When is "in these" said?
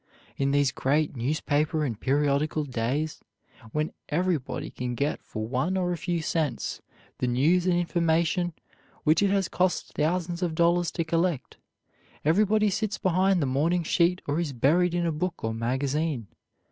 0.35-0.71